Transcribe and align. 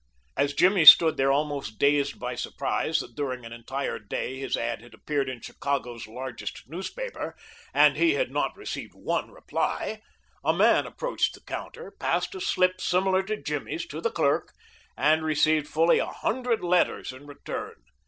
As 0.35 0.55
Jimmy 0.55 0.83
stood 0.83 1.17
there 1.17 1.31
almost 1.31 1.77
dazed 1.77 2.19
by 2.19 2.33
surprise 2.33 3.01
that 3.01 3.13
during 3.13 3.45
an 3.45 3.53
entire 3.53 3.99
day 3.99 4.35
his 4.39 4.57
ad 4.57 4.81
had 4.81 4.95
appeared 4.95 5.29
in 5.29 5.41
Chicago's 5.41 6.07
largest 6.07 6.67
newspaper, 6.67 7.35
and 7.71 7.95
he 7.95 8.15
had 8.15 8.31
not 8.31 8.57
received 8.57 8.95
one 8.95 9.29
reply, 9.29 10.01
a 10.43 10.53
man 10.53 10.87
approached 10.87 11.35
the 11.35 11.41
counter, 11.43 11.91
passed 11.91 12.33
a 12.33 12.41
slip 12.41 12.81
similar 12.81 13.21
to 13.21 13.37
Jimmy's 13.39 13.85
to 13.89 14.01
the 14.01 14.09
clerk, 14.09 14.53
and 14.97 15.23
received 15.23 15.67
fully 15.67 15.99
a 15.99 16.07
hundred 16.07 16.63
letters 16.63 17.11
in 17.13 17.27
return. 17.27 17.75